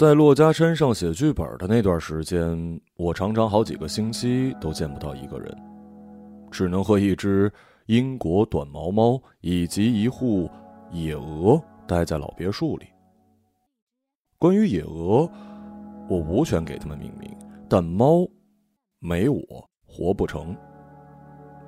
[0.00, 5.54] 在珞珈山上写剧本的那段时间，我常常好几个星期都见不到一个人，
[6.50, 7.52] 只能和一只
[7.84, 10.50] 英国短毛猫以及一户
[10.90, 12.86] 野鹅待在老别墅里。
[14.38, 15.30] 关于野鹅，
[16.08, 17.30] 我无权给它们命名，
[17.68, 18.26] 但猫
[19.00, 19.44] 没我
[19.84, 20.56] 活不成。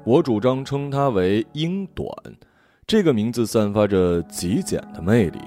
[0.06, 2.08] 我主张称它为英短，
[2.86, 5.38] 这个名字散发着极简的魅力。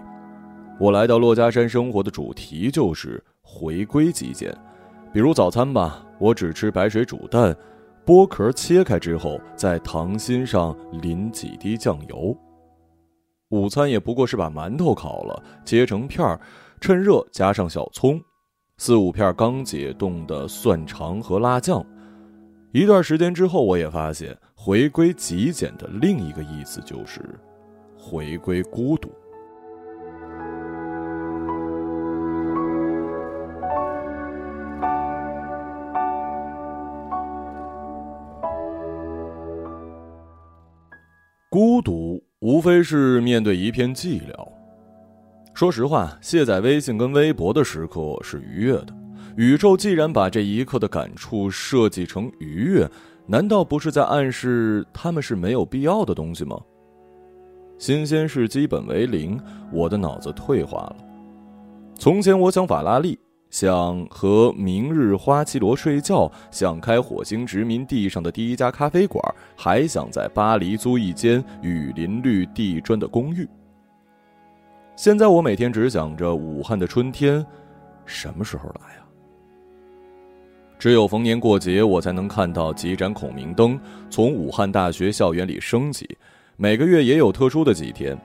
[0.78, 4.54] 我来到珞珈山生活的主题就是回归极简，
[5.14, 7.56] 比如早餐吧，我只吃白水煮蛋，
[8.06, 12.36] 剥壳切开之后，在糖心上淋几滴酱油。
[13.50, 16.38] 午餐也不过是把馒头烤了，切成片儿，
[16.82, 18.20] 趁热加上小葱，
[18.78, 21.86] 四五片刚解冻的蒜肠和辣酱。
[22.74, 27.22] 一段时间之后，我也发现回归极简的另一个意思就是
[27.98, 29.10] 回归孤独。
[41.56, 44.48] 孤独无非是面对一片寂寥。
[45.54, 48.88] 说实话，卸载微信跟微博的时刻是愉悦的。
[49.38, 52.86] 宇宙既然把这一刻的感触设计成愉悦，
[53.26, 56.60] 难道不是在暗示他们是没有必要的东西吗？
[57.78, 59.40] 新鲜事基本为零，
[59.72, 60.98] 我的脑子退化了。
[61.98, 63.18] 从前我想法拉利。
[63.56, 69.24] 想和明日花绮罗睡觉，想开火星殖民地上的第一家咖啡馆，
[69.56, 73.48] 还想在巴黎租一间雨林绿地砖的公寓。
[74.98, 77.46] 现在我每天只想着武汉的春天
[78.06, 79.08] 什么时候来啊？
[80.78, 86.18] 只有逢年过节，我才能看到几盏孔明灯从武汉大学校园里升起。
[86.58, 88.18] 每个月也有特殊的几天。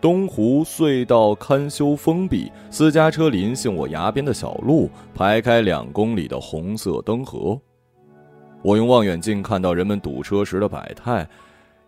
[0.00, 7.60] 东湖隧道堪修封闭，私家车临幸我崖边的小路，排开两公里的红色灯河。
[8.62, 11.28] 我用望远镜看到人们堵车时的百态，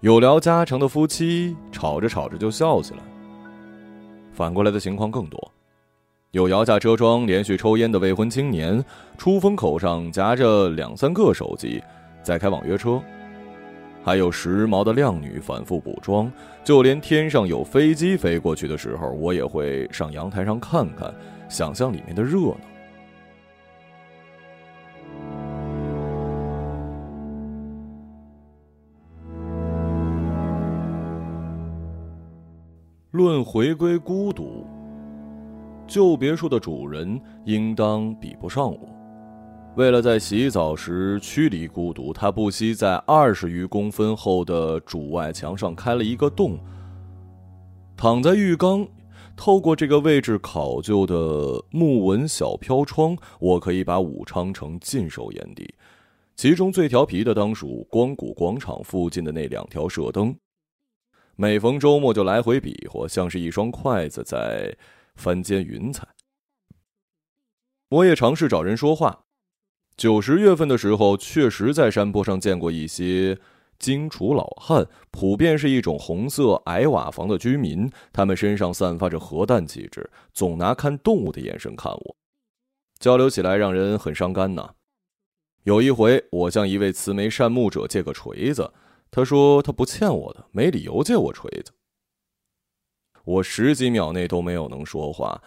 [0.01, 3.01] 有聊家常的夫妻吵着吵着就笑起来。
[4.31, 5.53] 反过来的情况更多，
[6.33, 8.85] 有摇下车窗连续抽烟的未婚青年，
[9.17, 11.83] 出风口上夹着两三个手机，
[12.23, 13.01] 在开网约车。
[14.05, 16.31] 还有时髦的靓女反复补妆，
[16.65, 21.15] 就连天上有飞机飞过去的时候，我也会上阳台上看看，
[21.49, 22.57] 想象里面的热闹。
[33.13, 34.67] 论回归孤独，
[35.87, 39.02] 旧别墅的主人应当比不上我。
[39.75, 46.59] 为了在洗澡时驱离孤独，他不惜在二十余公分厚的主外墙上开了一个洞。
[47.97, 48.87] 躺在浴缸，
[49.35, 55.75] 透过这个位置考究的木纹小飘窗，我可以把武昌城尽收眼底。
[56.37, 60.37] 其中最调皮的当属光谷广场附近的那两条射灯，
[61.35, 64.77] 每逢周末就来回比划，像是一双筷子在
[65.17, 66.07] 翻煎云彩。
[67.89, 69.25] 我也尝试找人说话。
[69.97, 73.39] 九十月份的时候，确实在山坡上见过一些
[73.79, 77.91] 荆楚老汉，普遍是一种红色矮瓦房的居民。
[78.13, 82.17] 他们身上散发着核弹气质，总拿看动物的眼神看我，
[82.99, 84.75] 交流起来让人很伤肝呐。
[85.65, 88.73] 有一回，我向一位慈眉善目者借个锤子，
[89.11, 91.73] 他说他不欠我的，没理由借我锤子。
[93.25, 95.41] 我十几秒内都没有能说话，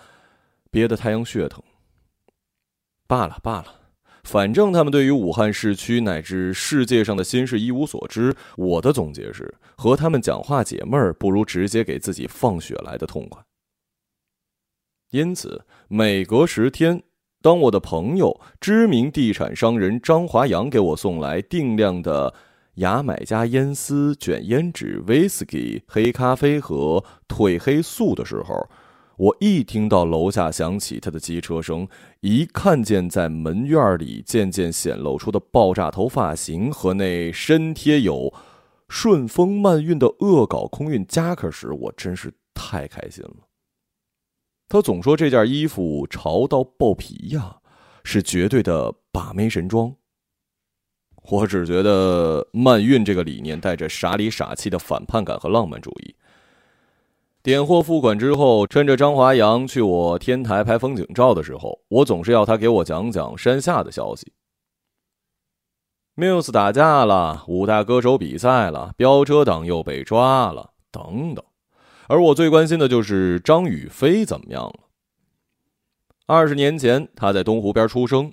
[0.72, 1.62] 憋得太阳穴疼。
[3.08, 3.82] 罢了罢了。
[4.26, 8.36] 反正他们对于武汉市区乃至世界上的心事一无所知。
[8.58, 13.40] 我的总结是：和他们讲话解闷儿，不如直接给自己放血来的痛快。
[15.12, 17.04] 因此，每隔十天，
[17.42, 22.34] 当我的朋友知名地产商人张华阳给我送来定量的
[22.76, 28.68] 牙买加烟丝卷烟纸、威士忌、黑咖啡和褪黑素的时候，
[29.18, 31.88] 我一听到楼下响起他的机车声，
[32.20, 38.34] 一看见在门院里渐渐显露出的爆炸头发型和那身贴有
[38.90, 43.48] “顺丰慢运”的恶搞空运夹克时，我真是太开心了。
[44.68, 47.58] 他总说这件衣服潮到爆皮呀，
[48.04, 49.96] 是绝对的把妹神装。
[51.30, 56.16] 我只觉得慢运这个理念带着傻里傻气的反叛感和浪漫主义。
[57.46, 64.34] 点货付款之后，趁着张华阳去我天台拍风景照的时候，我总是要他给我讲讲山下的消息。
[66.16, 71.46] Muse 打架了，五大歌手比赛了，飙车党又被抓了，等等。
[72.08, 74.80] 而我最关心的就是张雨霏怎么样了。
[76.26, 78.32] 二十年前，她在东湖边出生；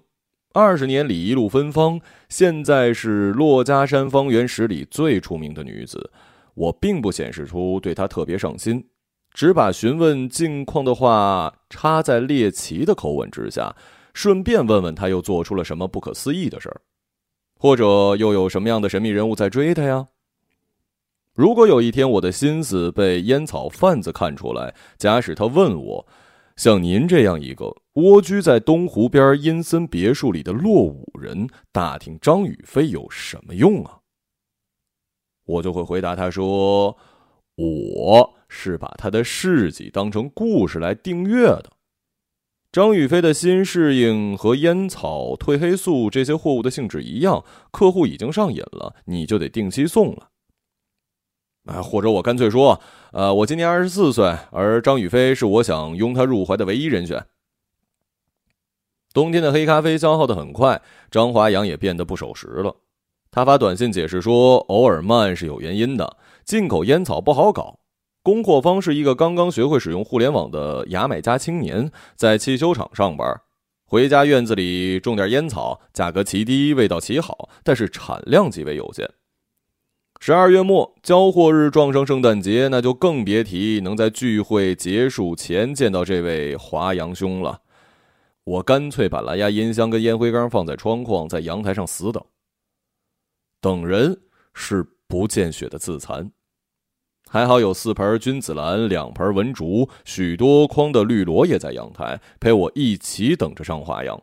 [0.55, 2.01] 二十年里一路芬芳，
[2.31, 6.11] 现在是珞珈山方圆十里最出名的女子。
[6.55, 8.87] 我并不显示出对她特别上心，
[9.35, 13.75] 只把询问近况的话插在猎奇的口吻之下，
[14.13, 16.81] 顺便问问他又做出了什么不可思议的事儿，
[17.59, 17.85] 或者
[18.17, 20.09] 又有什么样的神秘人物在追他呀？
[21.35, 26.07] 如果有一天我的心思被烟草贩子看出来，假使他问我。
[26.55, 34.01] 像您这样一个蜗居在东湖边阴森别墅里的落伍人，打听张雨飞有什么用啊？
[35.47, 36.95] 我就会回答他说
[37.57, 41.73] ：“我是把他的事迹当成故事来订阅的。
[42.71, 50.29] 张雨飞的新适应和烟草、褪黑素这些货物的性质一样，客户已经上瘾了，你就得定期送了。”
[51.65, 52.81] 啊，或者我干脆说，
[53.13, 57.25] 呃，我今年二十四岁，而张雨霏是我想拥她入怀的唯一人选。
[59.15, 62.77] 冬天的黑咖啡消耗的很快，张华阳也变得不守时了。
[63.31, 67.79] 他发短信解释说，偶尔慢是有原因的，进口烟草不好搞，
[68.23, 73.41] 供货方是一个刚刚学会使用互联网的牙买加青年，在汽修厂上班，
[73.85, 79.11] 回家院子里种点烟草，价格奇低，味道奇好，但是产量极为有限。
[80.21, 87.61] 十二月末交货日撞上圣诞节，那就更别提能在聚会结束前见到这位华阳兄了。
[88.45, 92.25] 我干脆把蓝牙音箱跟烟灰缸放在窗框，在阳台上死等。
[93.61, 94.17] 等人
[94.55, 96.31] 是不见血的自残。
[97.33, 104.23] 还好有四盆君子兰，两盆文竹，许多筐的绿萝也在阳台陪我一起等着上华阳。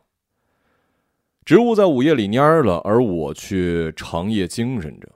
[1.44, 5.08] 植物在午夜里蔫了，而我却长夜精神着。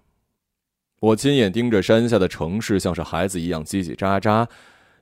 [0.99, 4.45] 我亲眼盯着山下的城市，像是孩子一样叽叽喳喳，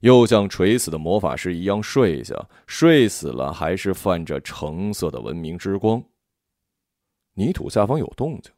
[0.01, 2.47] 又像垂死的魔法师一样睡下。
[2.67, 6.05] 睡死了，还是泛着橙色的文明之光。
[7.33, 8.53] 泥土下方有动静，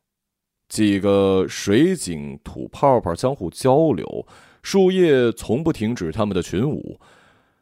[0.74, 4.26] 几个水井土泡泡相互交流，
[4.60, 6.98] 树叶从不停止他们的群舞。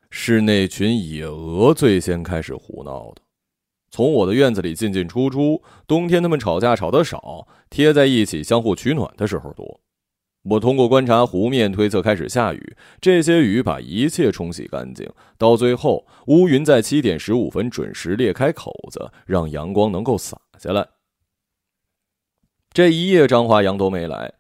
[0.09, 3.21] 是那群野鹅最先开始胡闹的。
[3.91, 9.81] 从我的院子里进进出出，冬天他们吵架吵得少，贴在一起相互取暖的时候多。
[10.45, 15.07] 我通过观察湖面推测开始下雨，这些雨把一切冲洗干净，
[15.37, 20.89] 到最后乌云在七点十五分准时裂开口子，让阳光能够洒下来。
[22.73, 24.33] 这一夜张华阳都没来，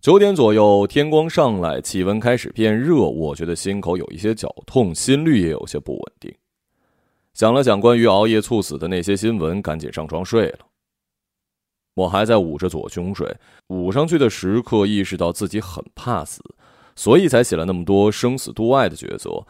[0.00, 6.34] 九点左右天光上来，气温开始变热，我觉得心口有一些绞痛，心率也有些不稳定。
[7.34, 10.60] 想了想关于熬夜猝死的那些新闻，赶紧上床睡了。
[11.92, 13.30] 我还在捂着左胸睡，
[13.66, 16.42] 捂上去的时刻意识到自己很怕死，
[16.94, 19.46] 所以才写了那么多生死度外的角色。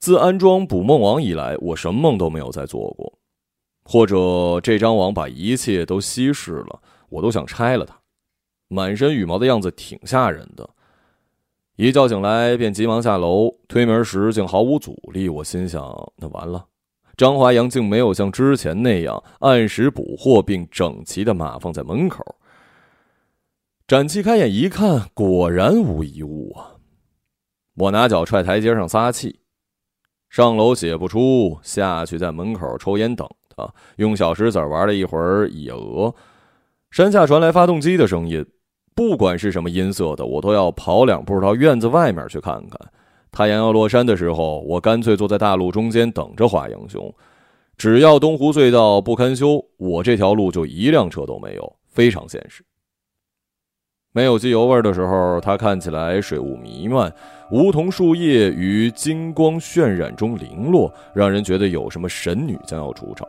[0.00, 3.12] 自安装捕梦网以来，我什么梦都没有再做过，
[3.84, 7.96] 或者这张网把一切都稀释了，我都想拆了它。
[8.68, 10.68] 满身羽毛的样子挺吓人的。
[11.76, 15.28] 一觉醒来便急忙下楼，推门时竟毫无阻力。
[15.28, 16.66] 我心想：那完了。
[17.16, 22.24] 张华阳竟没有像之前那样按时补货，并整齐的码放在门口。
[23.86, 26.74] 展气开眼一看，果然无一物啊！
[27.76, 29.40] 我拿脚踹台阶上撒气，
[30.28, 36.14] 上楼写不出，下去在门口抽烟等他，用小石子玩了一会儿野鹅。
[36.90, 38.44] 山下传来发动机的声音，
[38.94, 42.80] 不管是什么音色的，我都要跑两步到院子外面去看看。
[43.30, 47.14] 太阳要落山的时候，我干脆坐在大路中间等着华阳兄。
[47.76, 52.64] 只要东湖隧道不堪修，我这条路就一辆车都没有，非常现实。
[54.12, 57.12] 没有机油味的时候，它看起来水雾弥漫，
[57.50, 63.28] 梧桐树叶于金光渲染中零落，让人觉得有什么神女将要出场。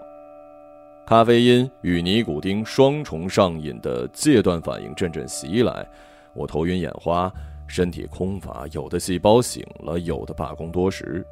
[1.08, 5.88] 咖啡因与尼古丁双重上瘾的戒断反应阵阵袭来，
[6.34, 7.32] 我头晕眼花。
[7.66, 11.26] 身体空乏，有的细胞醒了，有的罢工多时。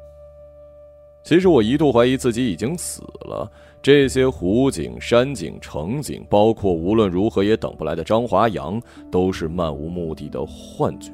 [1.22, 3.50] 其实我一度怀疑自己已经死了。
[3.82, 8.80] 这些湖景、山景、城景，包括无论如何也等不来的张华阳，
[9.12, 11.12] 都是漫无目的的幻觉。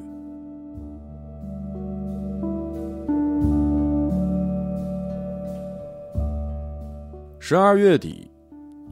[7.40, 8.28] 十二月底，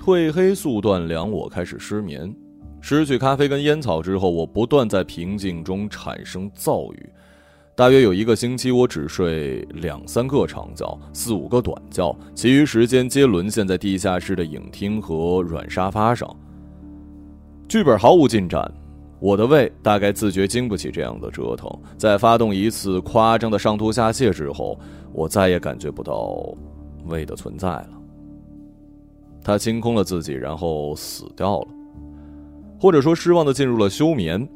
[0.01, 2.35] 褪黑素断粮，我开始失眠。
[2.81, 7.11] 失去咖啡跟烟草之后，我不断在平静中产生躁郁。
[7.77, 16.35] 大约有一个星期，我只睡两三个长觉，四五个短觉，其余时间皆沦陷在地下室的影厅和软沙发上。
[17.69, 18.73] 剧本毫无进展，
[19.21, 21.71] 我的胃大概自觉经不起这样的折腾。
[21.99, 24.81] 在发动一次夸张的上吐下泻之后，
[25.13, 26.55] 我再也感觉不到
[27.05, 28.00] 胃的存在了。
[29.43, 31.69] 他清空了自己，然后死掉了，
[32.81, 34.49] 或者说失望的进入了休眠。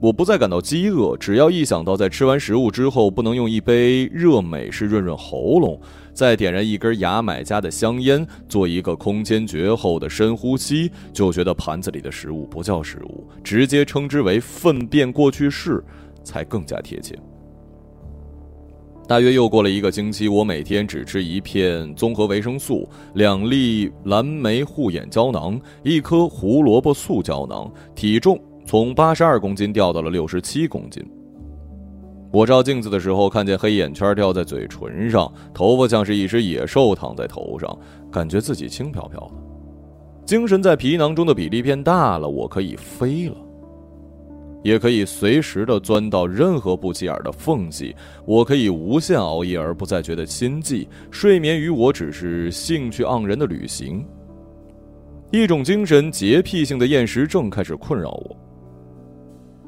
[0.00, 5.80] 我不再感到饥饿，只要一想到在吃完食物之后不能用一杯热美式润润喉咙，
[6.12, 15.82] 再点燃一根牙买加的香烟，做一个空前绝后的深呼吸，就觉得盘子里的食物不叫食物，直接称之为粪便过去式，
[16.22, 17.18] 才更加贴切。
[19.06, 31.04] 大约又过了一个星期，我每天只吃一片综合维生素，两粒蓝莓护眼胶囊，一颗胡萝卜素胶囊，体重从八十二公斤掉到了六十七公斤。
[32.32, 37.78] 我照镜子的时候，看见黑眼圈掉在嘴唇上，头发像是一只野兽躺在头上，
[38.10, 39.34] 感觉自己轻飘飘的，
[40.24, 43.36] 精神在皮囊中的比例变大了，我可以飞了。
[44.64, 47.94] 也可以随时的钻到任何不起眼的缝隙，
[48.24, 50.88] 我可以无限熬夜而不再觉得心悸。
[51.10, 54.04] 睡眠于我只是兴趣盎然的旅行。
[55.30, 58.36] 一种精神洁癖性的厌食症开始困扰我。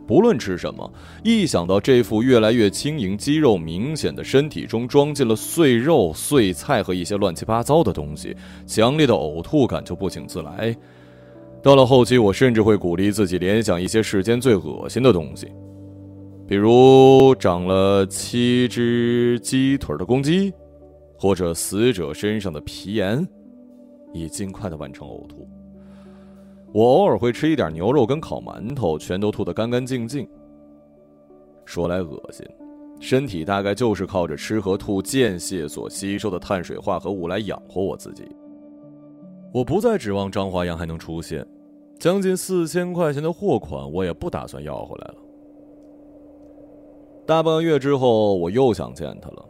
[0.06, 0.90] 不论吃什么，
[1.24, 8.34] 一想到这副越来越轻盈、肌肉明显的身体中装进了碎肉、碎菜和一些乱七八糟的东西，
[8.66, 10.74] 强烈的呕吐感就不请自来。
[11.66, 15.50] 到了后期，我甚至会鼓励自己联想一些世间最恶心的东西，
[16.46, 20.54] 比如长了七只鸡腿的公鸡，
[21.18, 23.26] 或者死者身上的皮炎，
[24.12, 25.44] 以尽快的完成呕吐。
[26.72, 30.24] 我偶尔会吃一点牛肉跟烤馒头，全都吐得干干净净。
[31.64, 32.46] 说来恶心，
[33.00, 38.22] 身体大概就是靠着吃和吐间歇所吸收的碳水化合物来养活我自己。
[39.52, 41.44] 我不再指望张华阳还能出现。
[41.98, 45.16] 将近四千块钱的货款，我也不打算要回来了。
[47.26, 49.48] 大半个月之后，我又想见他了，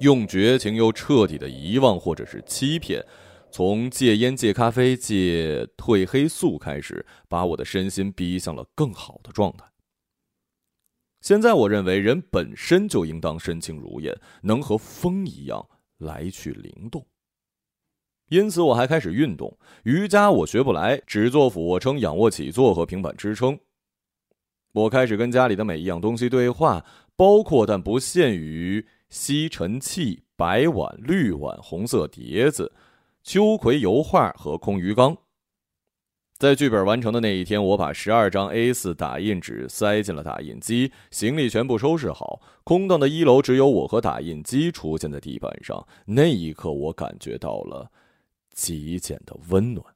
[0.00, 3.02] 用绝情又彻底的遗忘或者是欺骗，
[3.50, 9.64] 从戒烟、戒咖啡、戒褪黑素开始，把我的身心逼向了更好的状态。
[11.22, 15.66] 现在，我认为人本身就应当身轻如燕，能和风一样
[15.98, 17.06] 来去灵动。
[18.30, 20.30] 因此，我还开始运动瑜伽。
[20.30, 23.58] 我学不来，只做俯卧撑、仰卧起坐和平板支撑。
[24.72, 26.84] 我开始跟家里的每一样东西对话，
[27.16, 32.72] 包括但不限于吸尘器、白碗、绿碗、红色碟子、
[33.24, 35.16] 秋葵油画和空鱼缸。
[36.38, 45.84] 在剧本完成的那一天，我把十二张 A4 打印纸塞进了打印机，行李全部收拾好，空荡的一楼只有我和打印机出现在地板上。
[46.06, 47.90] 那一刻，我感觉到了。
[48.60, 49.86] 极简的温暖，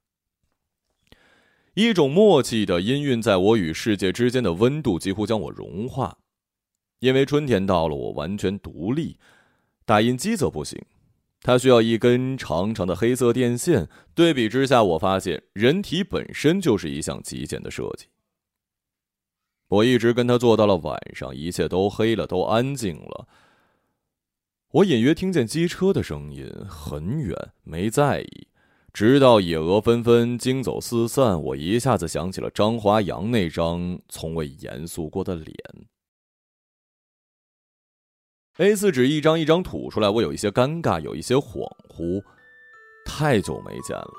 [1.75, 6.16] 一种默契的氤氲在我与世界之间的温度，几乎将我融化。
[7.00, 9.18] 因为春天到了，我完全独立。
[9.85, 10.83] 打印机则不行，
[11.42, 13.87] 它需要一根长长的黑色电线。
[14.14, 18.06] 对比之下，我发现人体本身就是一项极简的设计。
[19.68, 23.28] 我一直跟他做到了晚上，一切都黑了，都安静了。
[24.71, 28.49] 我隐约听见机车的声音，很远，没在意。
[28.94, 35.52] 直到野鹅纷纷惊走四散，我一下子想起了张华阳那张从未严肃过的脸。
[38.58, 42.22] A 四纸一张一张吐出来，我有一些尴尬，有一些恍惚。
[43.04, 44.12] 太久没见了，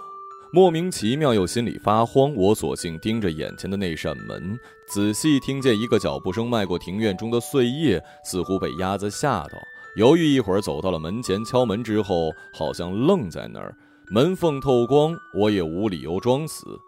[0.52, 2.36] 莫名其妙又心里发慌。
[2.36, 9.58] 我索性盯着眼前的那扇门，仔细听见一个脚步声迈过庭院中的碎叶，似乎被鸭子吓到。
[9.96, 13.74] 犹豫一会儿，走到了门前，敲门之后，好像愣在那儿。
[14.12, 16.80] 门缝透光，我也无理由装死。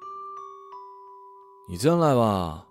[1.70, 2.68] 你进来吧。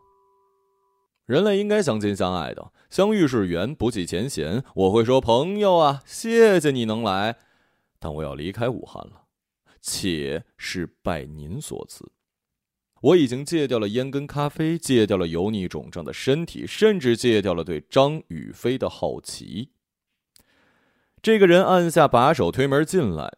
[1.26, 4.62] 人类应该相亲相爱的，相遇是缘，不计前嫌。
[4.74, 7.36] 我会说朋友啊，谢谢你能来，
[7.98, 9.24] 但我要离开武汉了，
[9.80, 12.12] 且是拜您所赐。
[13.02, 19.72] 我已经戒掉了烟跟咖啡，戒掉了油腻肿胀的身体，甚至戒掉了对张雨霏的好奇。
[21.20, 23.36] 这个人按下把手，推门进来，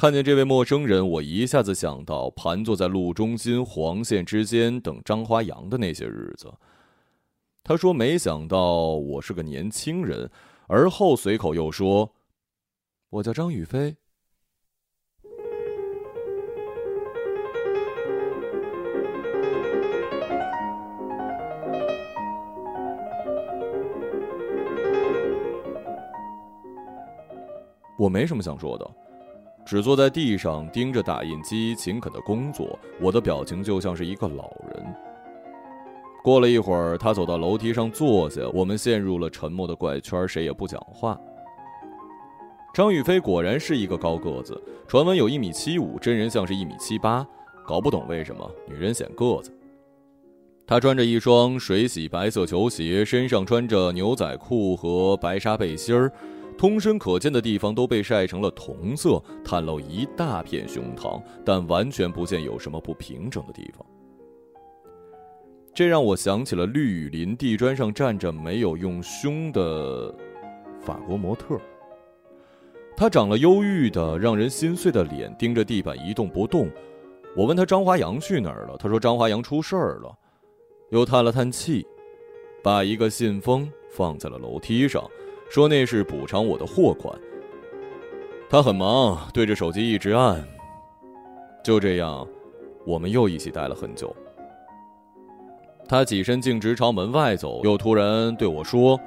[0.00, 6.50] 看见这位陌生人，我一下子想到盘坐在路中心黄线之间等张华阳的那些日子。
[7.62, 10.30] 他说：“没想到我是个年轻人。”
[10.68, 12.14] 而后随口又说
[13.12, 13.94] ：“我叫张雨飞。”
[27.98, 28.90] 我没什么想说的，
[29.64, 32.78] 只坐在地上盯着打印机，勤恳的工作。
[33.00, 34.94] 我的表情就像是一个老人。
[36.22, 41.18] 过了一会儿，他走到楼梯上坐下，我们陷入了沉默的怪圈，谁也不讲话。
[42.74, 47.26] 张雨霏果然是一个高个子，传闻有一米七五，真人像是一米七八，
[47.66, 49.50] 搞不懂为什么女人显个子。
[50.66, 56.12] 她穿着一双水洗白色球鞋，身上穿着牛仔裤和白纱背心儿。
[56.60, 59.12] 通身可见的地方都被晒成了铜色，
[59.42, 63.82] 袒露一大片胸膛，但完全不见有什么不平整的地方。
[65.72, 70.14] 这让我想起了绿雨林地砖上站着没有用胸的
[70.82, 71.58] 法国模特。
[72.94, 76.68] 他长了忧郁的、让人心碎的脸，盯着地板一动不动。
[77.34, 80.14] 我问他张华阳去哪儿了，他说张华阳出事儿了，
[80.90, 81.86] 又叹了叹气，
[82.62, 85.02] 把一个信封放在了楼梯上。
[85.50, 87.12] 说那是补偿我的货款。
[88.48, 90.42] 他很忙，对着手机一直按。
[91.62, 92.26] 就这样，
[92.86, 94.14] 我们又一起待了很久。
[95.88, 98.98] 他起身径直朝门外走，又突然对我说：“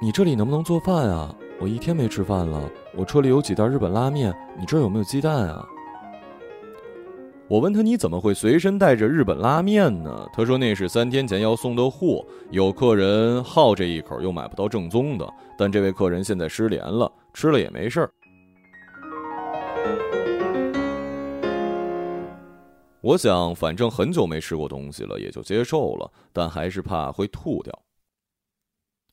[0.00, 1.34] 你这里能不能做饭啊？
[1.60, 2.68] 我一天没吃饭了。
[2.96, 5.62] 我车里有几袋日本拉面，你这儿有没有鸡蛋啊？”
[7.50, 15.28] 我问他：“你怎么会随身带着日本拉面呢？”他说：“那是三天前要送的货，有客人好这一口，又买不到正宗的。
[15.58, 18.12] 但这位客人现在失联了，吃了也没事儿。”
[23.00, 27.76] 我想，反正很久没吃过东西了，也就接受了，但还是怕会吐掉。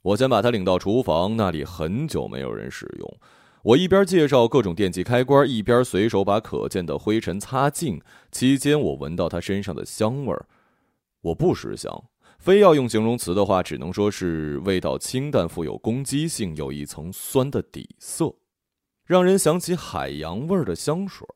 [0.04, 3.18] 我先把他领到厨房，那里很久没有人使用。
[3.68, 8.02] 我一边介绍各种电器开关，一边随手把可见的灰尘擦净。
[8.32, 10.46] 期间，我闻到他身上的香味儿。
[11.20, 12.06] 我不识香，
[12.40, 18.34] 非要用形容词的话，只能说是味道清淡，富有攻击性，有一层酸的底色，
[19.06, 21.28] 让人想起海洋味儿的香水。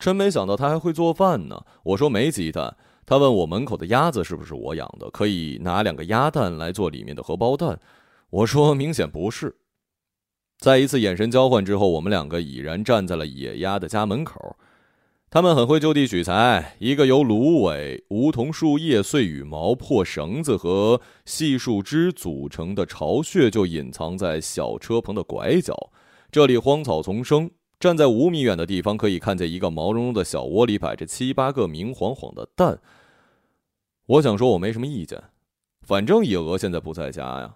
[0.00, 1.64] 真没想到他还会做饭呢。
[1.84, 2.76] 我说没鸡蛋，
[3.06, 7.78] 他问我门口的鸭子是不是我养的，可以拿两个鸭蛋来做里面的荷包蛋。
[8.30, 9.56] 我说明显不是。
[10.58, 14.56] 在一次眼神交换之后，我们两个已然站在了野鸭的家门口。
[15.28, 25.74] 他们很会就地取材，一个由芦苇、梧桐树叶、碎羽毛、破绳子和细树枝组成的巢穴就隐藏在小车棚的拐角。
[26.30, 32.78] 这里荒草丛生，站在五米远的地方可以看见一个毛茸茸的小窝里摆着七八个明晃晃的蛋。
[34.06, 35.22] 我想说，我没什么意见，
[35.82, 37.55] 反正野鹅现在不在家呀。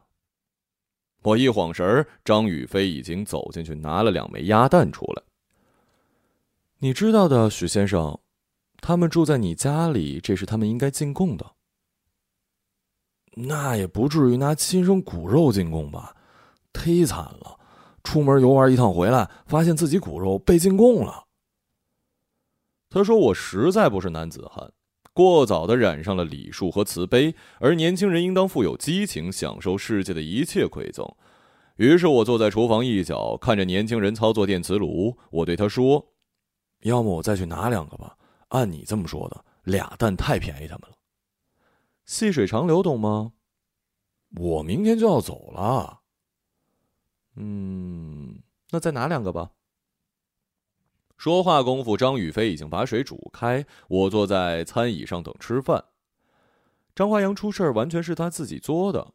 [1.22, 5.22] 我一晃神儿，张雨飞已经走进去，拿了两枚鸭蛋出来。
[6.78, 8.18] 你知道的，许先生，
[8.80, 11.52] 他们住在你家里，这是他们应该进贡的。
[13.34, 16.16] 那也不至于拿亲生骨肉进贡吧？
[16.72, 17.58] 忒惨了！
[18.02, 21.26] 出门游玩一趟回来，发现自己骨肉被进贡了。
[22.88, 24.72] 他说：“我实在不是男子汉。”
[25.12, 31.06] 过早的染上了礼数和慈悲，而年轻人应当富有激情，享受世界的一切馈赠。
[31.76, 35.16] 于是我坐在厨房一角，看着年轻人操作电磁炉。
[35.30, 36.12] 我对他说
[36.82, 38.16] ：“要么我再去拿两个吧。
[38.48, 40.96] 按你这么说的，俩蛋太便宜他们了。
[42.04, 43.32] 细水长流，懂吗？
[44.36, 46.00] 我明天就要走了。
[47.36, 49.50] 嗯，那再拿两个吧。”
[51.20, 53.66] 说话功夫，张雨霏已经把水煮开。
[53.88, 55.84] 我坐在餐椅上等吃饭。
[56.94, 59.12] 张华阳出事儿，完全是他自己作的。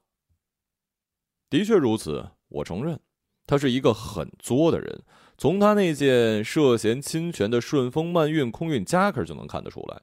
[1.50, 3.00] 的确如此，我承认，
[3.48, 5.02] 他是一个很作的人。
[5.36, 10.00] 从他那件涉嫌侵权的顺丰慢运空运夹克就能看得出来。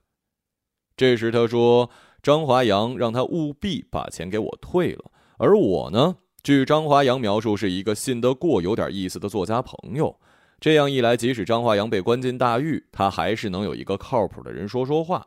[0.97, 1.89] 这时他说
[2.21, 10.19] ：“张华阳让他务必把钱给我退了。”而我呢，据张华阳描述，是一个信得过、有点意思的作家朋友。
[10.63, 15.27] 这样一来，即使张华阳被关进大狱，他还是能有一个靠谱的人说说话。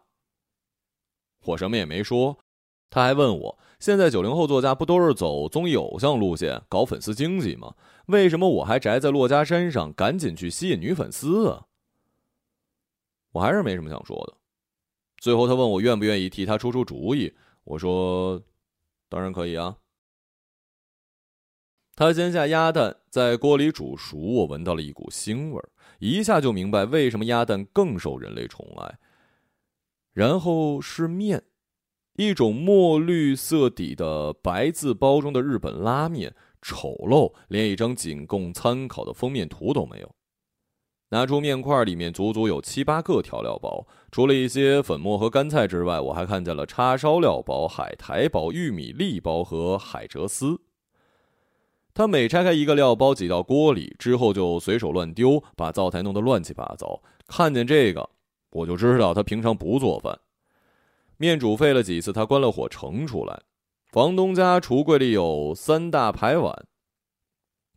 [1.44, 2.40] 我什么也没说，
[2.90, 7.76] 他还问我：现在九零后作家不都是走综艺偶像路线，搞粉丝经济吗？
[8.06, 11.66] 为什么我还宅在珞珈山上，赶紧去吸引女粉丝啊？
[13.34, 14.38] 我还是没什么想说的。
[15.18, 18.42] 最后，他问我愿不愿意替他出出主意，我说：
[19.10, 19.76] 当然可以啊。
[21.96, 29.00] 他煎下鸭蛋，在锅里煮熟，我闻到了一股腥味儿，一下就明白为什么鸭蛋更受人类宠爱。
[30.12, 31.44] 然后是面，
[32.18, 40.16] 一种墨绿色底的白字包装的日本拉面，丑陋，连一张仅供参考的封面图都没有。
[41.12, 50.60] 拿出面块，里面足足有七八个调料包，除了一些粉末和干菜之外，我还看见了叉烧料包、海苔包、玉米粒包和海蜇丝。
[51.96, 57.02] 他每拆开一个料包，挤到锅里之后就随手乱丢，把灶台弄得乱七八糟。
[57.26, 58.10] 看见这个，
[58.50, 60.20] 我就知道他平常不做饭。
[61.16, 63.42] 面煮沸了几次，他关了火盛出来。
[63.94, 66.66] 房东家橱柜里有三大排碗，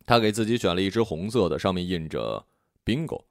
[0.05, 2.45] 他给自己选了一只红色的，上面印着
[2.83, 3.23] “bingo”。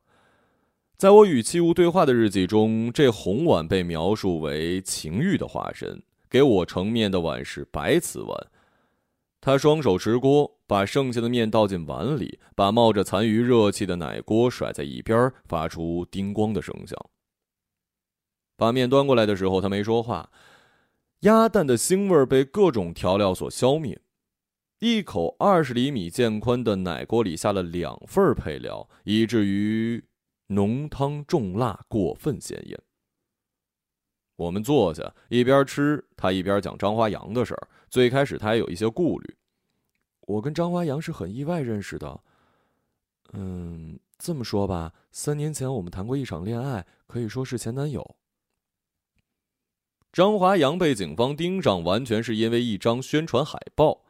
[0.96, 6.02] 在我与器物对话的日记中，这红碗被描述为情欲的化身。
[6.30, 8.46] 给我盛面的碗是白瓷碗。
[9.40, 16.98] 他双手持锅，把剩下的面倒进碗里，把冒着残余热气的奶锅甩在一边，发出叮咣的声响。
[18.56, 20.30] 把面端过来的时候，他没说话。
[21.20, 24.00] 鸭蛋的腥味被各种调料所消灭。
[24.80, 30.04] 一口二十厘米见宽的奶锅里下了两份配料，以至于。
[30.50, 32.80] 浓汤重辣，过分鲜艳。
[34.36, 37.68] 我们坐下，一边吃，他一边讲张华阳的事儿。
[37.88, 39.36] 最开始他也有一些顾虑。
[40.20, 42.20] 我跟张华阳是很意外认识的。
[43.32, 48.16] 嗯，这么说吧，三年前我们谈过一场恋爱，可以说是前男友。
[50.12, 54.04] 张华阳被警方盯上，完全是因为一张宣传海报。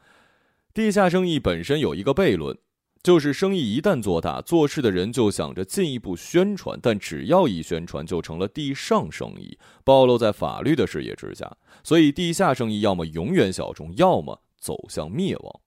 [0.72, 2.56] 地下生意本身有一个悖论。
[3.02, 11.56] 就是生意一旦做大，做事的人就想着进一步宣传，但只要一宣传，就成了地上生意，暴露在法律的视野之下。
[11.84, 15.60] 所以地下生意要么永远小众，要么走向灭亡。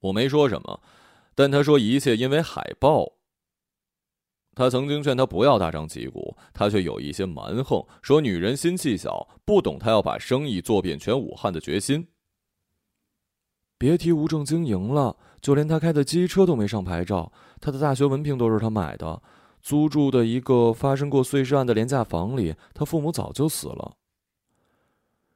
[0.00, 0.82] 我没说什么，
[1.34, 3.12] 但他说一切因为海报。
[4.56, 12.08] 他曾经劝他不要大张旗鼓，他却有一些蛮横，说女人心气小，不懂他要把生意做遍全武汉的决心。
[13.76, 15.16] 别提无证经营了。
[15.44, 17.30] 就连他开的机车都没上牌照，
[17.60, 19.20] 他的大学文凭都是他买的，
[19.60, 23.92] 租住的一个发生过碎尸案的廉价房里，他父母早就死了。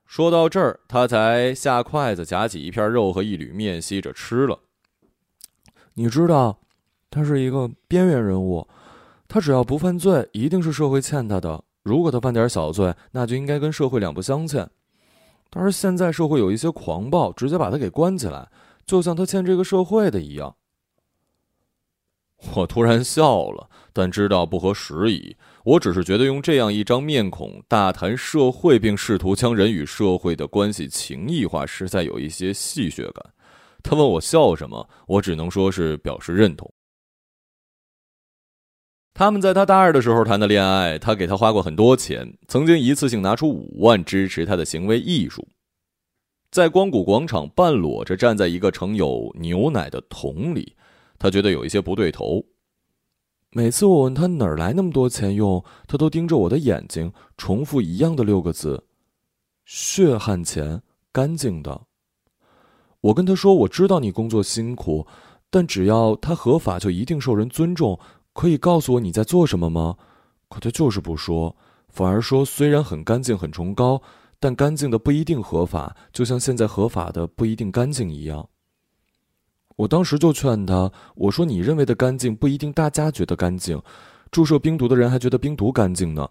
[0.06, 4.60] 说到这儿，他才下筷子夹起一片肉和一缕面，吸着吃了。
[5.92, 6.58] 你知道，
[7.10, 8.66] 他是一个边缘人物，
[9.28, 14.70] 他只要不犯罪，一定是社会欠他的；如果他犯点小罪，那就应该跟社会两不相欠。
[15.50, 18.48] 但是现在社会有一些狂暴，直接把他给关起来。
[18.88, 20.56] 就像他欠这个社会的一样，
[22.54, 25.36] 我突然笑了，但知道不合时宜。
[25.62, 33.34] 我只是觉得用这样一张面孔大谈社会，并试图将人与社会的关系情谊化，实在有一些戏谑感。
[33.82, 36.72] 他问我笑什么，我只能说是表示认同。
[39.12, 45.46] 他们在他大二的时候谈的恋爱，他给他花过很多钱，曾经一次性拿出五万支持他的行为艺术。
[46.50, 50.74] 在光谷广场半裸着站在一个盛有牛奶的桶里，
[51.18, 52.42] 他觉得有一些不对头。
[53.50, 58.86] 每次我问他哪儿来那么多钱用，他都盯着我的眼睛，重复一样的六个字
[59.64, 60.82] ：“血汗钱，
[61.12, 61.82] 干净的。”
[63.00, 65.06] 我跟他说：“我知道你工作辛苦，
[65.50, 67.98] 但只要他合法，就一定受人尊重。
[68.32, 69.96] 可以告诉我你在做什么吗？”
[70.48, 71.54] 可他就是不说，
[71.88, 74.00] 反而说：“虽然很干净，很崇高。”
[74.40, 78.48] 但干净的不一定合法，就像现在合法的不一定干净一样。
[79.76, 83.80] 我当时就劝他，我说：“你认为的干净不一定大家觉得干净，
[84.30, 86.28] 注射冰毒的人还觉得冰毒干净呢。”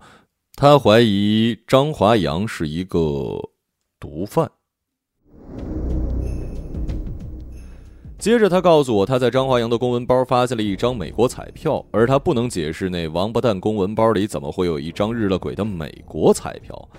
[0.55, 2.99] 他怀疑张华阳是一个
[3.99, 4.49] 毒贩。
[8.17, 16.89] 接着，他告诉我，他在张华阳的公文包发现了一张美国彩票，而他不能解释那王八蛋公文包里怎么会有一张日了鬼的美国彩票。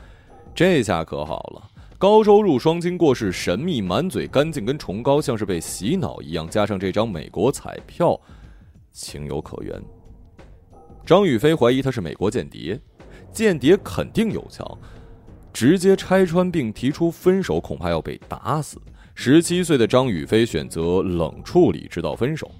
[0.59, 8.21] 这下可好了，高收入双亲过世，神秘满嘴干净跟崇高，像是被洗脑一样，加上这张美国彩票，
[8.91, 9.81] 情有可原。
[11.07, 12.77] 张宇飞怀疑他是美国间谍，
[13.31, 14.67] 间谍肯定有枪，
[15.53, 18.79] 直接拆穿并提出分手，恐怕要被打死。
[19.15, 22.51] 十七岁的张宇飞选择冷处理，直到分手，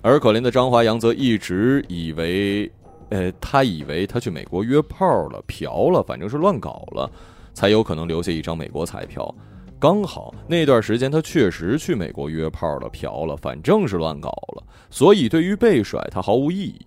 [0.00, 2.72] 而可怜的张华阳则一直以为。
[3.10, 7.10] 呃，他以为他去美国约炮了、嫖了，反正是乱搞了，
[7.52, 9.32] 才有可能留下一张美国彩票。
[9.78, 16.80] 刚好那段时间他确实去美国约炮了、嫖了，反正是乱搞了，所以对于被甩他毫无意义。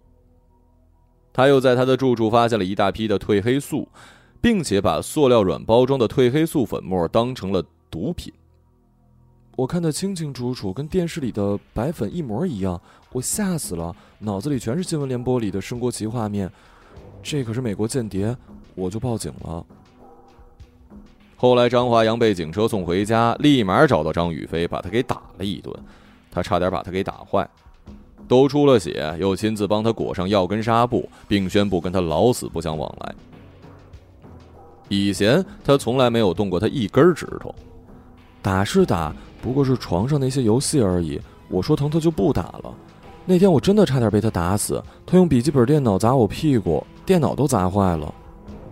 [1.31, 3.87] 他又在他的住处发现了一大批的褪黑素，
[4.41, 8.33] 并且把塑料软包装的褪黑素粉末当成了毒品。
[9.57, 12.79] 我看得清清楚楚，跟电视里的白粉一模一样，
[13.11, 16.47] 我吓死了，脑子里全是新闻联播里的升国旗画面。
[17.23, 18.37] 这可是美国间谍，
[18.75, 19.65] 我就报警了。
[21.35, 25.75] 后来张华阳被警车送回家，立马找到张宇飞，把他给打了一顿，
[26.29, 27.49] 他差点把他给打坏，
[28.27, 33.15] 都出了血，又亲自帮他裹上药跟纱布，并宣布跟他老死不相往来。
[34.87, 37.55] 以前他从来没有动过他一根指头，
[38.43, 39.11] 打是打。
[39.41, 41.19] 不过是床上那些游戏而已。
[41.49, 42.73] 我说疼，他就不打了。
[43.25, 48.13] 那天我真的差点被他打死，他用笔记本电脑砸我屁股，电脑都砸坏了。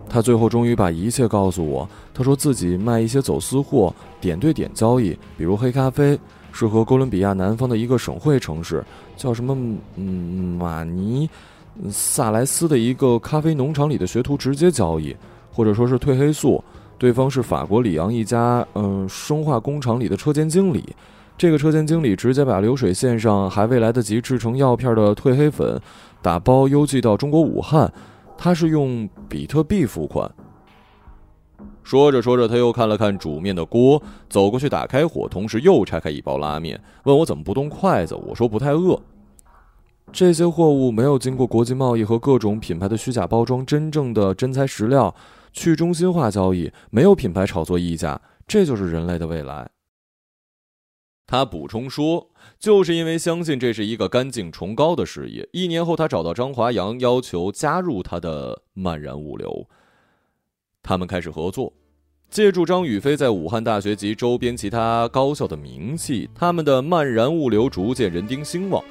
[0.08, 1.88] 他最后终于把一切告诉我。
[2.14, 6.18] 他说自己卖一些走私货，点对点交易，比如黑咖啡，
[6.52, 8.84] 是和哥伦比亚南方的一个省会城市，
[9.16, 9.54] 叫什么
[9.96, 11.28] 嗯马尼
[11.90, 15.14] 萨莱斯的一个咖啡农场里的学徒直接交易，
[15.52, 16.62] 或者说是褪黑素。
[16.98, 20.84] 对方是法国里昂一家嗯生化工厂里的车间经理，
[21.36, 25.80] 这个车间经理直接把流水线上还未来得及制成药片的褪黑粉
[26.22, 27.92] 打包邮寄到中国武汉，
[28.38, 30.30] 他是用比特币付款。
[31.84, 38.14] 说着说着，他又看了看煮面的锅，走过去打开火，同时又拆开一包拉面，问我怎么不动筷子。
[38.26, 38.98] 我说不太饿。
[40.10, 45.14] 这些货物没有经过国际贸易和各种品牌的虚假包装，真正的真材实料。
[45.56, 49.70] 去中心化交易，没有品牌炒作溢价，这就是人类的未来。
[51.26, 52.28] 他补充说
[52.60, 59.66] ：“就是因为相信这是一个干净崇高的事业，一年后他找到张华阳，要求加入他的漫然物流。
[60.82, 61.72] 他们开始合作，
[62.28, 68.84] 借助张宇飞在武汉大学及周边其他高校的名气，他们的漫然物流逐渐人丁兴旺。”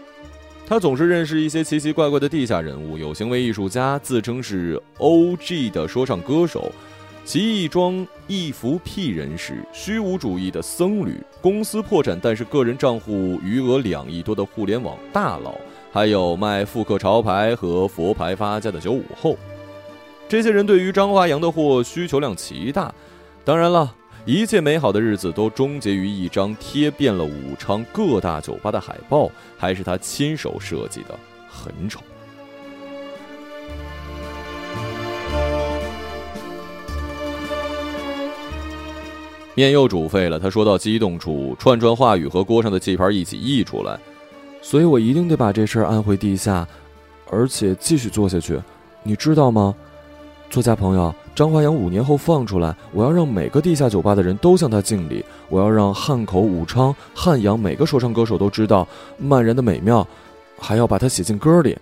[0.68, 5.70] 他总是认识一些奇奇怪怪的地下人物，有行为艺术家，自称是 O.G.
[5.70, 6.72] 的说唱歌手，
[7.24, 15.54] 奇异装异服癖人士，虚无主义的僧侣，公司破产但是个人账户余额两亿多的互联网大佬，
[15.94, 19.38] 还有卖复刻潮牌和佛牌发家的九五后。
[20.28, 22.92] 这些人对于张华阳的货需求量极大，
[23.44, 23.94] 当然了。
[24.26, 31.16] 一切美好的日子都终结于一张贴遍了武昌各大酒吧的海报，还是他亲手设计的，
[31.48, 32.00] 很丑。
[39.54, 43.96] 面又煮沸了，他说到激动处，串串话语和锅上的气泡一起溢出来，
[44.60, 46.68] 所以我一定得把这事儿安回地下，
[47.30, 48.60] 而且继续做下去，
[49.04, 49.76] 你知道吗？
[50.50, 55.24] 作家朋友张华阳五年后放出来，我要让每个地下酒吧的人都向他敬礼。
[55.50, 60.08] 我要让汉口、武昌、汉阳每个说唱歌手都知道曼然的美妙，
[60.58, 61.78] 还要把它写进歌里。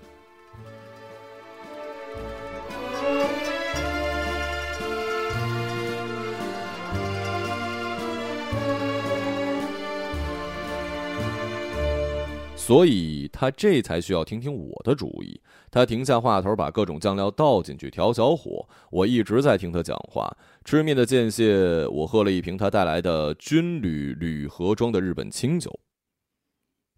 [12.55, 15.39] 所以他这才需要听听我的主意。
[15.73, 18.69] 他停下话头，把各种酱料倒进去，调小火。
[18.91, 20.31] 我一直在听他讲话。
[20.63, 25.79] 吃面的间歇，我喝了一瓶他带来的军旅铝盒装的日本清酒。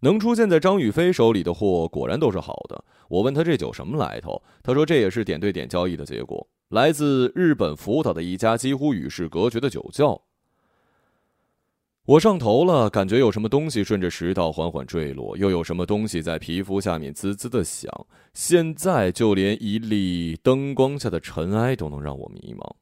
[0.00, 2.84] 能出现在张宇飞手里的货，果然都是好的。
[3.08, 10.25] 我问他这酒什么来头，他说这也是点对点交易的结果，来自日本福岛的一家几乎与世隔绝的酒窖。
[12.06, 17.90] 我上头了，感觉有什么东西顺着食道缓缓坠落，又有什么东西在皮肤下面滋滋的响。
[18.32, 22.74] 现在就连一粒灯光下的尘埃都能让我迷茫。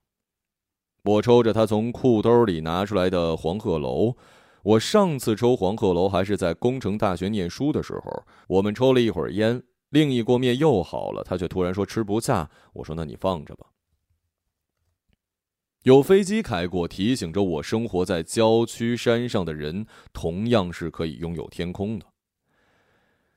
[1.04, 4.14] 我抽着他从裤兜里拿出来的黄鹤楼，
[4.62, 8.24] 我上次抽黄鹤楼还是在工程大学念书的时候。
[8.46, 12.50] 我们抽了一会儿烟，另一锅面又好了，他却突然说吃不下。
[12.74, 13.64] 我说那你放着吧。
[15.84, 22.06] 有飞机开过，提醒着我，生活在郊区山上的人同样是可以拥有天空的。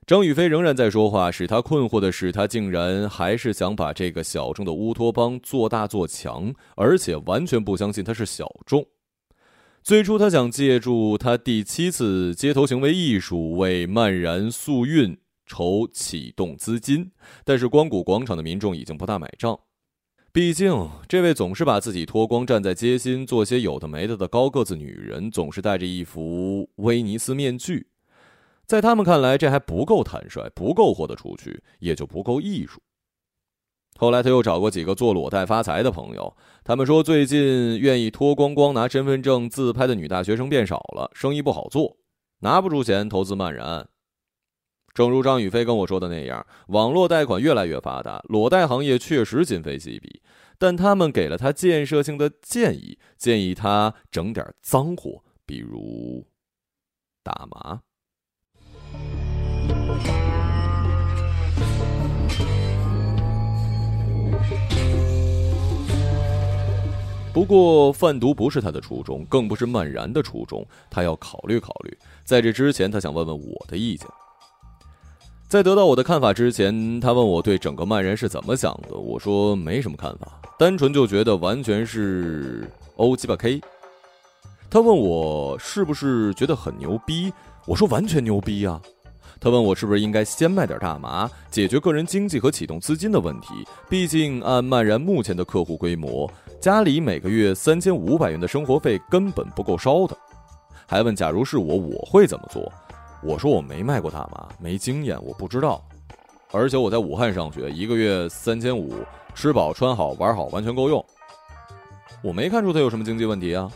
[0.06, 8.82] 张宇飞仍然在说话，使他困惑的是，他竟然还是想把这个小众的乌托邦做大做强，而且完全不相信他是小众。
[9.82, 17.10] 最初，他想借助他第七次街头行为艺术为漫然速运筹启动资金，
[17.44, 19.60] 但是光谷广场的民众已经不大买账。
[20.30, 27.88] 毕竟，这位总是把自己脱光站在街心做些有的没的的高个子女人，总是戴着一副威尼斯面具，
[28.66, 32.80] 在他们看来，这还不够坦率，不够豁得出去，也就不够艺术。
[33.96, 41.96] 后来，他又找过几个做裸贷发财的朋友，他们说最近愿意脱光光拿身份证自拍的女大学生变少了，生意不好做，
[42.40, 43.88] 拿不出钱投资漫然。
[44.94, 50.20] 正如张宇飞跟我说的那样，网络贷款越来越发达，裸贷行业确实今非昔比。
[50.58, 56.26] 但他们给了他建设性的建议，建议他整点脏货，比如
[57.22, 57.80] 大麻。
[67.32, 70.66] 不过贩毒不是他的初衷，更不是漫然的初衷。
[70.90, 71.96] 他要考虑考虑。
[72.24, 74.08] 在这之前，他想问问我的意见。
[75.48, 78.94] 在得到我的看法之前，他问我对整个漫然是怎么想的。
[78.98, 83.58] 我说没什么看法，单纯就觉得完全是 O 鸡巴 K。
[84.68, 87.32] 他问我是不是觉得很牛逼，
[87.66, 88.78] 我说完全牛逼啊。
[89.40, 93.54] 他问我是不是应该先卖点大麻，解决个人经济和启动资金的问题。
[93.88, 96.30] 毕竟按漫然目前的客户规模，
[96.60, 100.14] 家里每个月三千五百元的生活费根本不够烧的。
[100.86, 102.70] 还问假如是我，我会怎么做？
[103.22, 105.82] 我说我没卖过大麻，没经验，我不知道。
[106.50, 108.94] 而且我在武汉上学，一个月三千五，
[109.34, 111.04] 吃饱穿好玩好，完全够用。
[112.22, 113.70] 我没看出他有什么经济问题啊。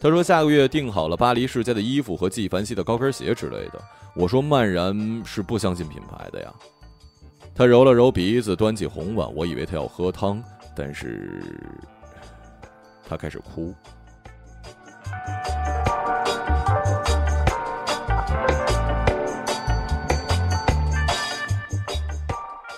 [0.00, 3.80] 他说下个月订好了巴黎世家的衣服和纪梵希的高跟鞋之类的。
[4.14, 6.52] 我说曼然是不相信品牌的呀。
[7.54, 10.42] 他揉了揉鼻子，端起红碗，我以为他要喝汤，
[10.76, 11.42] 但是
[13.08, 13.74] 他开始哭。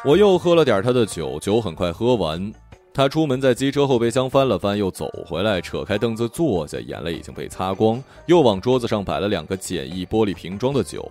[0.06, 2.52] 我又喝了点他的酒，酒很快喝完。
[2.94, 11.10] 他出门在机车后备箱翻了翻，又走回来，扯开凳子坐下，眼泪已经被擦光，又往桌子上摆了两个简易玻璃瓶装的酒。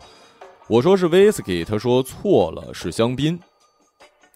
[0.70, 3.38] 我说是威士忌，他说错了，是香槟。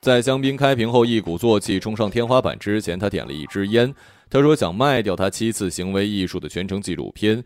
[0.01, 3.95] 在香槟开瓶后，一鼓作气冲上天花板之前，他点了一支烟。
[4.29, 7.41] 他说想卖掉他七次行为艺术的全程纪录片，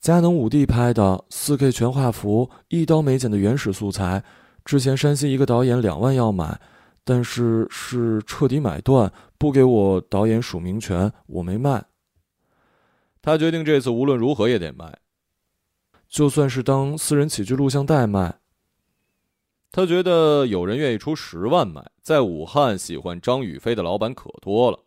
[0.00, 4.24] 佳能五 D 拍的四 K 全画幅，一刀没剪的原始素材。
[4.66, 6.60] 之前山西一个导演两万要买，
[7.04, 11.84] 但是是彻底买断，不给我导演署名权，我没卖。
[13.22, 14.98] 他决定这次无论如何也得卖，
[16.08, 18.40] 就算是当私人起居录像带卖。
[19.70, 24.80] 他觉得有人愿意出十万买，在武汉喜欢张雨霏的老板可多了，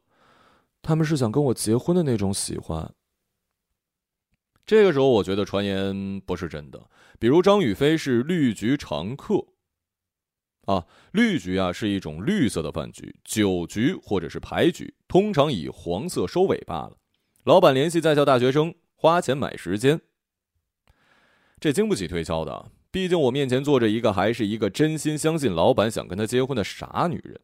[0.82, 2.94] 他们是想跟我结婚的那种喜欢。
[4.66, 6.82] 这个时候，我觉得传言不是真的，
[7.18, 9.46] 比如张雨霏是绿局常客。
[10.70, 16.96] 啊，绿局啊是一种绿色的饭局，酒局或者是牌局，通常以黄色收尾罢了。
[17.44, 20.00] 老板联系在校大学生，花钱买时间。
[21.60, 27.40] 这经不起推敲的，毕竟我面前坐着一个还是一个真心相信老板想跟他结婚的傻女人。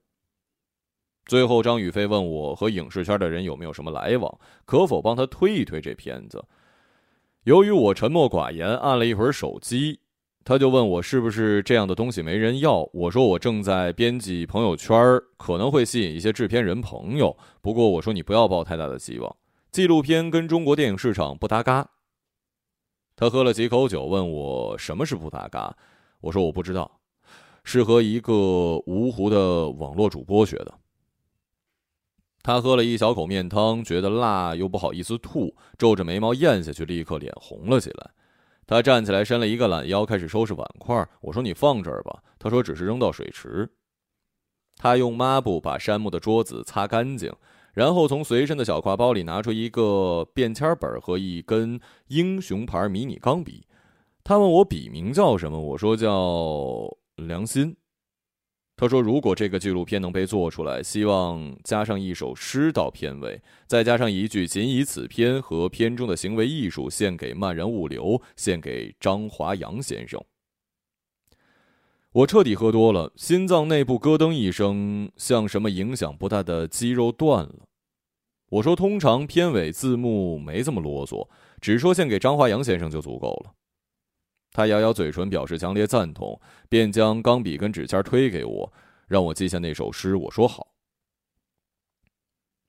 [1.26, 6.46] 最后，张雨霏问我和影视圈的人有没有什么来往，可否帮他推一推这片子。
[7.46, 10.02] 由于我沉默寡言，按了一会儿手机。
[10.48, 12.88] 他就问我是不是这样的东西没人要？
[12.94, 14.96] 我说我正在编辑朋友圈，
[15.38, 17.36] 可能会吸引一些制片人朋友。
[17.62, 19.36] 不过我说你不要抱太大的希望，
[19.72, 21.90] 纪录片跟中国电影市场不搭嘎。
[23.16, 25.76] 他喝了几口酒，问我什么是不搭嘎？
[26.22, 27.00] 我说我不知道，
[27.64, 28.32] 是和一个
[28.86, 30.72] 芜湖的网络主播学的。
[32.44, 38.12] 他喝了一小口面汤，觉得辣又不好意思吐，皱着眉毛咽下去，立刻脸红了起来。
[38.68, 41.08] 他站起来，伸了一个懒腰，开始收拾碗筷。
[41.22, 43.70] 我说：“你放这儿吧。”他说：“只是扔到水池。”
[44.78, 47.32] 他用抹布把山木的桌子擦干净，
[47.74, 53.66] 然后从随身的小挎包里拿出一个便签本和一根英雄牌迷你钢笔。
[54.24, 57.78] 他问我笔名叫什么，我说叫良心。
[58.78, 70.22] 他说：“如果这个纪录片能被做出来，希望加上一首诗到片尾，再加上一句‘仅以此片和片中的行为艺术献给漫然物流，献给张华阳先生’。”
[72.12, 77.68] 我彻底喝多了，心脏内部咯噔一声，像什么影响不大的肌肉断了。
[78.50, 81.30] 我说：“通常片尾字幕没这么啰嗦，
[81.62, 83.54] 只说献给张华阳先生就足够了。”
[84.56, 86.40] 他咬咬嘴唇，表示强烈赞同，
[86.70, 88.72] 便将钢笔跟纸签推给我，
[89.06, 90.16] 让我记下那首诗。
[90.16, 90.66] 我说好。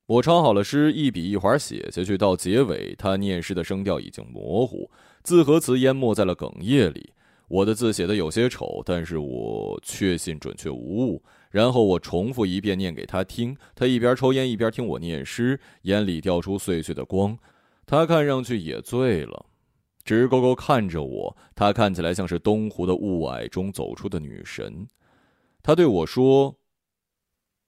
[0.06, 2.18] 我抄好了诗，一笔一划写下去。
[2.18, 4.90] 到结尾，他念诗的声调已经模糊，
[5.22, 7.12] 字和词淹没在了哽咽里。
[7.46, 11.22] 我的字写的有些丑，但是我确信准确无误。
[11.52, 17.38] 然后我重复一遍念给他听，他一边抽烟一边听我念诗，眼里掉出碎碎的光。
[17.86, 19.46] 他看上去也醉了。
[20.06, 24.88] 直勾勾看着我，她看起来像是东湖的雾霭中走出的女神。
[25.62, 26.56] 她对我说：“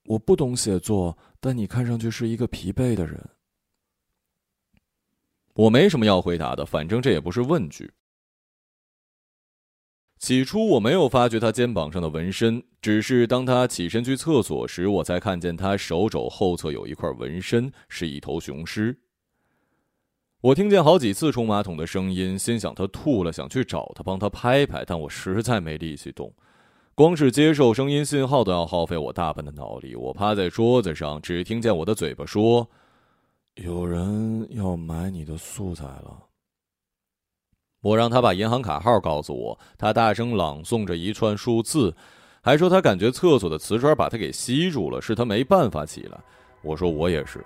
[0.07, 3.29] 我不懂写作，但你看上去是一个疲惫的人。”
[5.53, 7.91] 我没什么要回答的，反正这也不是问句。
[10.17, 18.97] 起初我没有发觉他肩膀上的纹身，只是当他起身去厕所时，我才看见他手肘后侧有一块纹身，是一头雄狮。
[20.41, 26.33] 我听见好几次冲马桶的声音，心想他吐了，想去找他帮他拍拍，但我实在没力气动，
[26.95, 29.97] 光是接受声音信号都要耗费我大半的脑力。
[29.97, 32.65] 我趴在桌子上，只听见我的嘴巴说
[33.55, 36.27] ：“有人要买你的素材了。”
[37.83, 41.93] 我让他把银行卡号告诉我，他大声朗诵着一串数字，
[42.41, 46.17] 还说他感觉厕所的瓷砖把他给吸住了，是他没办法起来。
[46.61, 47.45] 我说我也是。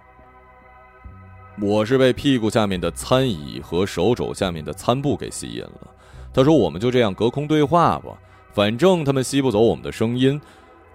[1.62, 5.88] 我是被屁股下面的餐椅和手肘下面的餐布给吸引了。
[6.34, 8.18] 他说：“我们就这样隔空对话吧，
[8.51, 10.39] 反正他们吸不走我们的声音。”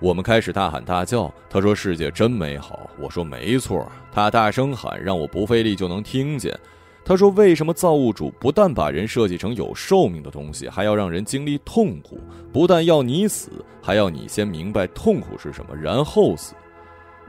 [0.00, 1.32] 我们开始大喊大叫。
[1.48, 6.56] 他说：“世界真美好。”我说：“没错。”他大声喊，让我不费力就能听见。
[7.04, 12.20] 他说：“为什么造物主不但把人设计成有寿命的东西，还要让人经历痛苦？
[12.52, 13.50] 不但要你死，
[13.80, 16.54] 还要你先明白痛苦是什么，然后死？”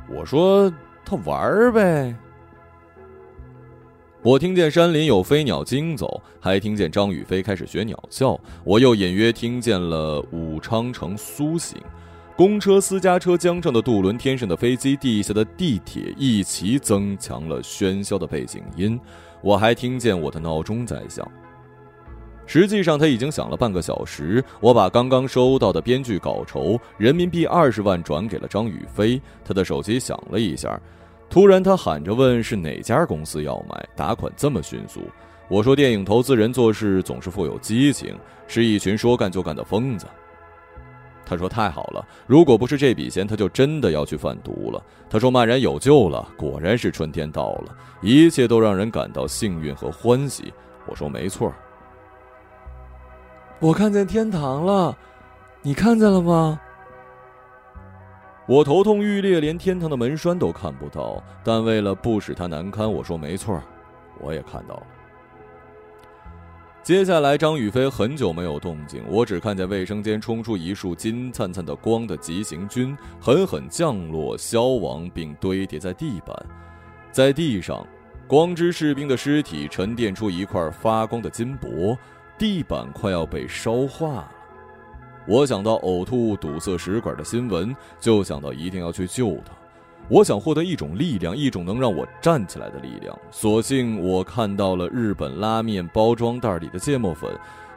[0.09, 0.71] 我说
[1.05, 2.15] ：“他玩儿呗。”
[4.21, 8.37] 我听见山林有飞鸟惊走，还听见张雨飞开始学鸟叫。
[8.65, 11.77] 我又隐约听见了武昌城苏醒，
[12.35, 18.99] 公车、私家车、江上的渡轮、天上的飞机、地下的地铁，一齐增强了喧嚣的背景音。
[19.41, 21.25] 我还听见我的闹钟在响。
[22.45, 24.43] 实际上，他已经响了半个小时。
[24.59, 30.77] 我把刚刚收到的编剧稿酬人民币二十万转给了张雨飞，他的手机响了一下。
[31.29, 33.87] 突然，他喊着问：“是哪家公司要买？
[33.95, 35.01] 打款这么迅速？”
[35.47, 38.17] 我说：“电影投资人做事总是富有激情，
[38.47, 40.07] 是一群说干就干的疯子。”
[41.25, 50.51] 他说：“太好了，如果不是这笔钱，他就真的要去贩毒了。”他说：“曼然有救了，果然是春天到了，一切都让人感到幸运和欢喜。”
[50.87, 51.53] 我说：“没错。”
[53.59, 54.97] 我看见天堂了，
[55.61, 56.59] 你看见了吗？
[58.49, 61.23] 我头痛欲裂，连天堂的门栓都看不到。
[61.43, 63.61] 但为了不使他难堪，我说没错，
[64.19, 64.83] 我也看到了。
[66.81, 76.35] 接下来，张雨飞很久没有动静，我只看见卫生间冲出一束金灿灿的光的急行军，狠狠降落、消亡，并堆叠在地板。
[77.11, 77.85] 在地上，
[78.25, 81.95] 光之士兵的尸体沉淀出一块发光的金箔，
[82.35, 84.27] 地板快要被烧化。
[85.27, 89.51] 我想到呕吐堵塞食管的新闻，就想到一定要去救他。
[90.07, 93.15] 我想获得一种力量，一种能让我站起来的力量。
[93.29, 97.29] 所幸我看到了日本拉面包装袋里的芥末粉，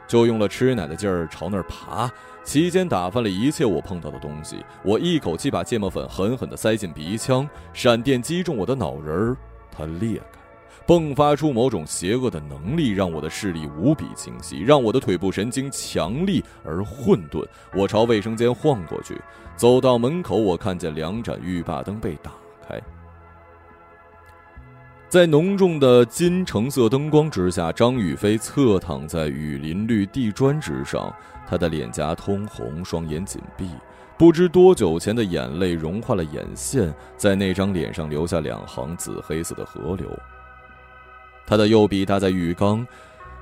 [0.07, 2.09] 就用了吃奶的劲儿朝那儿爬，
[2.43, 4.65] 期间打翻了一切我碰到的东西。
[4.83, 9.37] 我一口气把芥末粉狠狠地塞进鼻腔，闪电击中我的脑仁儿，
[9.71, 10.42] 它裂开。
[10.85, 17.45] 迸发出某种邪恶的能力，让我的视力无比清晰，让我的腿部神经强力而混沌。
[17.73, 19.19] 我朝卫生间晃过去，
[19.55, 22.31] 走到门口，我看见两盏浴霸灯被打
[22.67, 22.81] 开，
[25.07, 31.15] 在浓重的金橙色灯光之下，张雨霏侧躺在雨林绿地砖之上，
[31.47, 33.69] 她的脸颊通红，双眼紧闭，
[34.17, 40.09] 不知多久前的眼泪融化了眼线，在那张脸上留下两行紫黑色的河流。
[41.45, 42.85] 他的右臂搭在浴缸，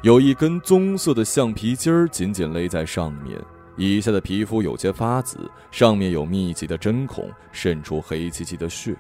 [0.02, 3.39] 有一根棕色的橡皮筋儿紧紧勒在上面，
[3.78, 8.95] 以下的皮肤有些发紫，上面有密集的针孔，渗出黑漆漆的血。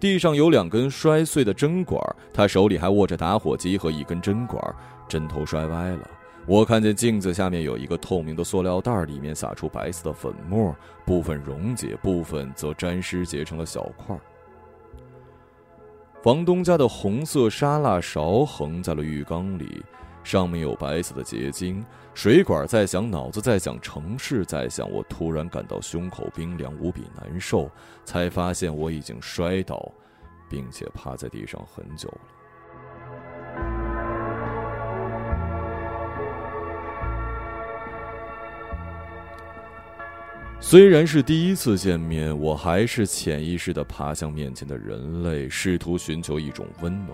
[0.00, 2.00] 地上有两根摔碎的针管，
[2.34, 4.60] 他手里还握着打火机和一根针管，
[5.08, 6.10] 针头摔歪了。
[6.44, 10.74] 我看见镜子下面有一个透明的塑料袋，里面洒出白色的粉末，
[11.06, 14.18] 部分溶解，部分则沾湿结成了小块。
[16.22, 19.82] 房东家的红色沙拉勺横在了浴缸里，
[20.22, 21.84] 上面有白色的结晶。
[22.14, 24.88] 水管在响，脑子在响，城市在响。
[24.88, 27.68] 我突然感到胸口冰凉，无比难受，
[28.04, 29.90] 才发现我已经摔倒，
[30.48, 32.20] 并且趴在地上很久了。
[40.64, 47.10] 虽然是第一次见面，我还是潜意识的爬向面前的人类，试图寻求一种温暖。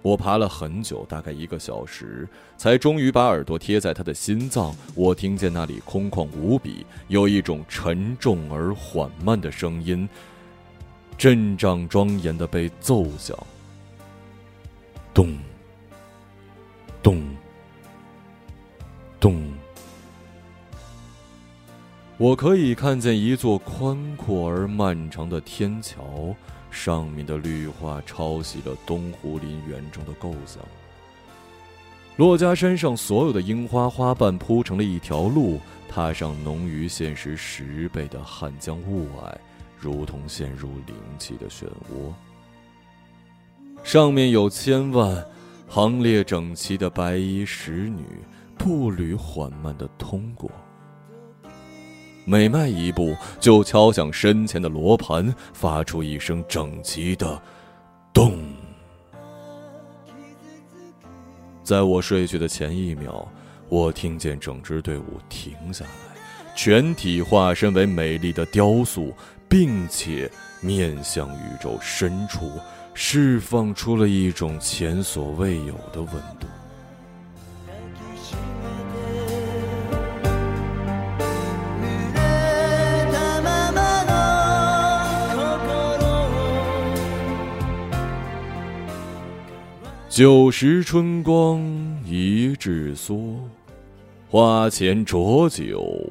[0.00, 2.26] 我爬了很久，大概一个小时，
[2.56, 4.74] 才终于把耳朵贴在他的心脏。
[4.94, 10.08] 我听见那里空旷无比，有一种沉重而缓慢的声音，
[11.18, 13.38] 阵仗庄严的被奏响。
[15.12, 15.36] 咚，
[17.02, 17.22] 咚，
[19.20, 19.63] 咚。
[22.16, 26.32] 我可以看见一座宽阔而漫长的天桥，
[26.70, 30.62] 上面的绿化抄袭了东湖林园中的构想。
[32.16, 35.58] 珞珈山上所有的樱花花瓣铺成了一条路，
[35.88, 39.34] 踏上浓于现实十倍的汉江雾霭，
[39.76, 42.12] 如同陷入灵气的漩涡。
[43.82, 45.26] 上面有千万
[45.66, 48.04] 行列整齐的白衣使女，
[48.56, 50.48] 步履缓慢的通过。
[52.26, 57.40] 每迈一步，就敲响身前的罗盘，发出一声整齐的
[58.14, 58.38] “咚”。
[61.62, 63.28] 在我睡去的前一秒，
[63.68, 65.90] 我听见整支队伍停下来，
[66.56, 69.12] 全体化身为美丽的雕塑，
[69.46, 70.30] 并且
[70.62, 72.52] 面向宇宙深处，
[72.94, 76.08] 释放出了一种前所未有的温
[76.40, 76.46] 度。
[90.16, 91.60] 旧时春光
[92.06, 93.34] 一纸梭，
[94.30, 96.08] 花前浊酒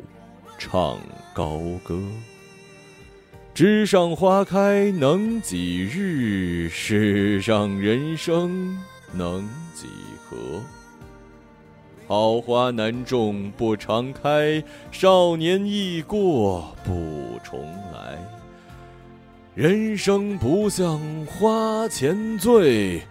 [0.57, 0.97] 唱
[1.33, 1.97] 高歌。
[3.53, 6.67] 枝上花开能几日？
[6.67, 8.77] 世上人生
[9.13, 9.87] 能几
[10.27, 10.35] 何？
[12.05, 17.57] 好花难种不常开，少年易过不重
[17.93, 18.19] 来。
[19.55, 23.01] 人生不像花前醉，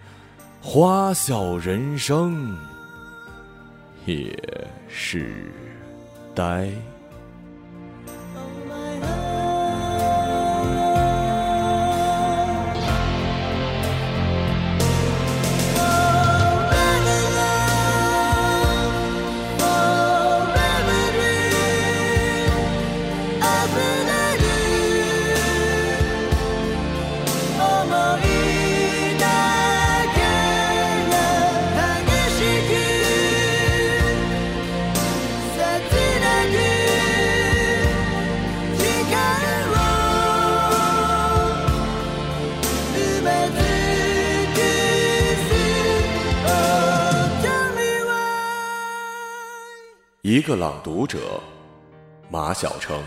[0.65, 2.57] 花笑人生
[4.05, 4.33] 也
[4.87, 5.51] 是
[6.33, 6.71] 呆。
[50.43, 51.39] 一个朗读者，
[52.29, 53.01] 马晓成。